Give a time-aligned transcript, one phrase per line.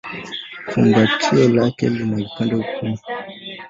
[0.71, 2.99] Fumbatio lake lina vipande kumi.